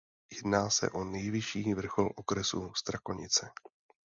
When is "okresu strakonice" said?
2.15-3.49